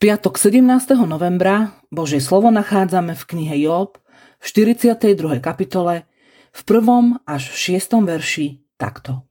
piatok 0.00 0.40
17. 0.40 0.96
novembra 1.04 1.76
Božie 1.92 2.24
slovo 2.24 2.48
nachádzame 2.48 3.12
v 3.12 3.22
knihe 3.28 3.56
Job 3.68 4.00
v 4.40 4.44
42. 4.48 5.44
kapitole 5.44 6.08
v 6.56 6.60
prvom 6.64 7.20
až 7.28 7.52
v 7.52 7.76
6. 7.76 8.00
verši 8.08 8.64
takto. 8.80 9.28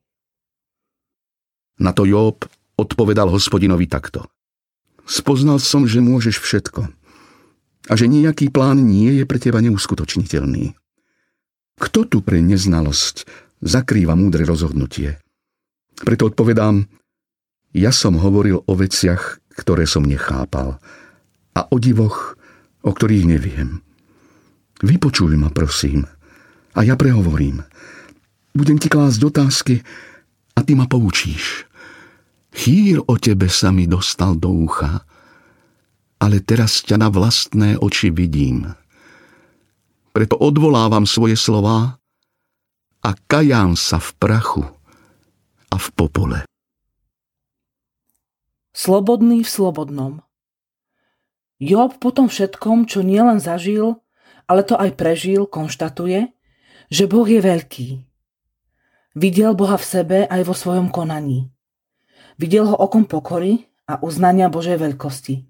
Na 1.82 1.90
to 1.90 2.06
Job 2.06 2.46
odpovedal 2.78 3.34
hospodinovi 3.34 3.90
takto. 3.90 4.30
Spoznal 5.10 5.58
som, 5.58 5.90
že 5.90 6.06
môžeš 6.06 6.38
všetko 6.38 6.86
a 7.90 7.92
že 7.98 8.06
nejaký 8.06 8.54
plán 8.54 8.86
nie 8.86 9.18
je 9.18 9.26
pre 9.26 9.42
teba 9.42 9.66
neuskutočniteľný. 9.66 10.78
Kto 11.82 12.06
tu 12.06 12.22
pre 12.22 12.46
neznalosť 12.46 13.26
zakrýva 13.66 14.14
múdre 14.14 14.46
rozhodnutie? 14.46 15.18
Preto 15.98 16.30
odpovedám, 16.30 16.86
ja 17.74 17.90
som 17.90 18.22
hovoril 18.22 18.62
o 18.62 18.74
veciach, 18.78 19.42
ktoré 19.60 19.84
som 19.84 20.08
nechápal 20.08 20.80
a 21.52 21.62
o 21.68 21.76
divoch, 21.76 22.40
o 22.82 22.96
ktorých 22.96 23.28
neviem. 23.28 23.84
Vypočuj 24.80 25.36
ma, 25.36 25.52
prosím, 25.52 26.08
a 26.72 26.88
ja 26.88 26.96
prehovorím. 26.96 27.68
Budem 28.56 28.80
ti 28.80 28.88
klásť 28.88 29.20
otázky 29.28 29.76
a 30.56 30.64
ty 30.64 30.80
ma 30.80 30.88
poučíš. 30.88 31.68
Chýr 32.56 33.04
o 33.04 33.14
tebe 33.20 33.52
sa 33.52 33.70
mi 33.70 33.86
dostal 33.86 34.40
do 34.40 34.50
ucha, 34.50 35.04
ale 36.20 36.42
teraz 36.42 36.82
ťa 36.82 36.98
na 36.98 37.10
vlastné 37.12 37.78
oči 37.78 38.10
vidím. 38.10 38.68
Preto 40.16 40.36
odvolávam 40.36 41.06
svoje 41.06 41.38
slova 41.38 42.02
a 43.06 43.10
kajám 43.30 43.78
sa 43.78 44.02
v 44.02 44.10
prachu 44.18 44.64
a 45.70 45.76
v 45.78 45.88
popole. 45.94 46.49
Slobodný 48.80 49.44
v 49.44 49.50
slobodnom. 49.52 50.14
Job 51.60 52.00
po 52.00 52.16
tom 52.16 52.32
všetkom, 52.32 52.88
čo 52.88 53.04
nielen 53.04 53.44
zažil, 53.44 54.00
ale 54.48 54.64
to 54.64 54.80
aj 54.80 54.96
prežil, 54.96 55.52
konštatuje, 55.52 56.32
že 56.88 57.04
Boh 57.04 57.28
je 57.28 57.44
veľký. 57.44 57.88
Videl 59.20 59.52
Boha 59.52 59.76
v 59.76 59.84
sebe 59.84 60.18
aj 60.32 60.48
vo 60.48 60.56
svojom 60.56 60.96
konaní. 60.96 61.52
Videl 62.40 62.72
ho 62.72 62.76
okom 62.80 63.04
pokory 63.04 63.68
a 63.84 64.00
uznania 64.00 64.48
Božej 64.48 64.80
veľkosti. 64.80 65.44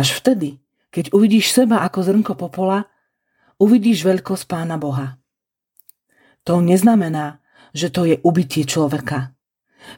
Až 0.00 0.16
vtedy, 0.16 0.64
keď 0.88 1.12
uvidíš 1.12 1.52
seba 1.52 1.84
ako 1.84 2.08
zrnko 2.08 2.40
popola, 2.40 2.88
uvidíš 3.60 4.00
veľkosť 4.00 4.48
Pána 4.48 4.80
Boha. 4.80 5.20
To 6.48 6.64
neznamená, 6.64 7.44
že 7.76 7.92
to 7.92 8.08
je 8.08 8.16
ubytie 8.24 8.64
človeka. 8.64 9.36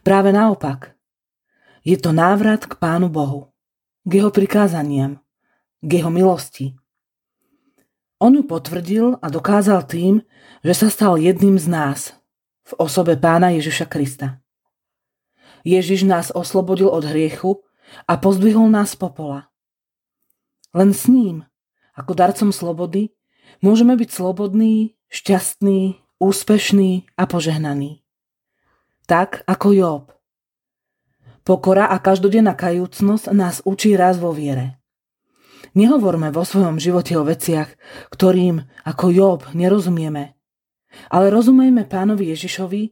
Práve 0.02 0.34
naopak, 0.34 0.91
je 1.82 1.98
to 1.98 2.14
návrat 2.14 2.62
k 2.66 2.78
Pánu 2.78 3.10
Bohu, 3.10 3.50
k 4.06 4.22
jeho 4.22 4.30
prikázaniam, 4.30 5.18
k 5.82 5.90
jeho 5.98 6.10
milosti. 6.14 6.78
On 8.22 8.30
ju 8.30 8.46
potvrdil 8.46 9.18
a 9.18 9.26
dokázal 9.26 9.82
tým, 9.90 10.22
že 10.62 10.74
sa 10.78 10.88
stal 10.94 11.18
jedným 11.18 11.58
z 11.58 11.66
nás 11.66 12.14
v 12.62 12.72
osobe 12.78 13.18
Pána 13.18 13.50
Ježiša 13.58 13.90
Krista. 13.90 14.38
Ježiš 15.66 16.06
nás 16.06 16.30
oslobodil 16.30 16.86
od 16.86 17.02
hriechu 17.02 17.66
a 18.06 18.14
pozdvihol 18.14 18.70
nás 18.70 18.94
popola. 18.94 19.50
Len 20.70 20.94
s 20.94 21.10
ním, 21.10 21.42
ako 21.98 22.14
darcom 22.14 22.50
slobody, 22.54 23.10
môžeme 23.58 23.98
byť 23.98 24.08
slobodní, 24.10 24.94
šťastní, 25.10 25.98
úspešní 26.22 27.10
a 27.18 27.26
požehnaní. 27.26 28.06
Tak 29.10 29.42
ako 29.50 29.68
Job– 29.74 30.04
Pokora 31.42 31.90
a 31.90 31.98
každodenná 31.98 32.54
kajúcnosť 32.54 33.34
nás 33.34 33.58
učí 33.66 33.98
raz 33.98 34.14
vo 34.22 34.30
viere. 34.30 34.78
Nehovorme 35.74 36.30
vo 36.30 36.46
svojom 36.46 36.78
živote 36.78 37.18
o 37.18 37.26
veciach, 37.26 37.74
ktorým 38.14 38.62
ako 38.86 39.06
Job 39.10 39.40
nerozumieme, 39.50 40.38
ale 41.10 41.26
rozumejme 41.32 41.88
pánovi 41.88 42.30
Ježišovi 42.30 42.82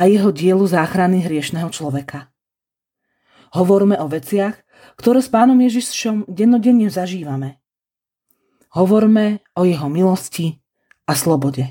a 0.00 0.06
jeho 0.08 0.30
dielu 0.32 0.64
záchrany 0.64 1.20
hriešného 1.26 1.68
človeka. 1.68 2.32
Hovorme 3.52 3.98
o 3.98 4.06
veciach, 4.06 4.56
ktoré 4.96 5.20
s 5.20 5.28
pánom 5.28 5.58
Ježišom 5.58 6.30
dennodenne 6.30 6.88
zažívame. 6.88 7.58
Hovorme 8.70 9.42
o 9.58 9.66
jeho 9.66 9.90
milosti 9.90 10.62
a 11.10 11.18
slobode. 11.18 11.66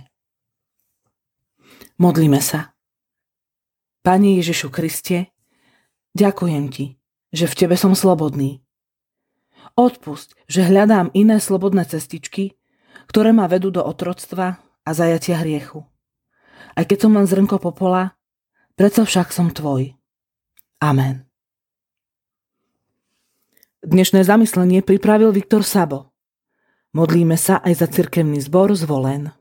Modlíme 1.95 2.43
sa. 2.43 2.75
Pane 4.03 4.35
Ježišu 4.43 4.67
Kriste, 4.67 5.31
Ďakujem 6.17 6.65
ti, 6.73 6.97
že 7.29 7.45
v 7.45 7.57
tebe 7.57 7.75
som 7.77 7.93
slobodný. 7.93 8.65
Odpusť, 9.77 10.35
že 10.49 10.65
hľadám 10.65 11.13
iné 11.13 11.37
slobodné 11.37 11.85
cestičky, 11.85 12.57
ktoré 13.05 13.33
ma 13.33 13.45
vedú 13.45 13.69
do 13.69 13.85
otroctva 13.85 14.61
a 14.83 14.89
zajatia 14.91 15.37
hriechu. 15.39 15.85
Aj 16.73 16.83
keď 16.85 16.97
som 17.05 17.13
len 17.13 17.29
zrnko 17.29 17.61
popola, 17.61 18.17
predsa 18.73 19.05
však 19.05 19.29
som 19.29 19.53
tvoj. 19.53 19.93
Amen. 20.81 21.29
Dnešné 23.79 24.27
zamyslenie 24.27 24.83
pripravil 24.83 25.31
Viktor 25.31 25.63
Sabo. 25.63 26.11
Modlíme 26.91 27.39
sa 27.39 27.63
aj 27.63 27.85
za 27.85 27.87
cirkevný 27.87 28.43
zbor 28.43 28.75
zvolen. 28.75 29.31